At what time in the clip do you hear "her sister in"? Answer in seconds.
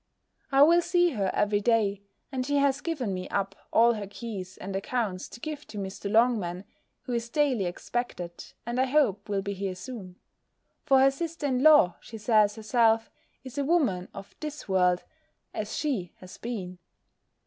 11.01-11.61